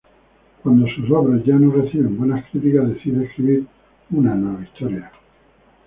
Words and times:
Cuando 0.63 0.87
sus 0.87 1.11
obras 1.11 1.45
ya 1.45 1.53
no 1.57 1.69
reciben 1.71 2.17
buenas 2.17 2.49
críticas 2.49 2.89
decide 2.89 3.23
escribir 3.25 3.67
una 4.09 4.33
nueva 4.33 4.63
historia. 4.63 5.11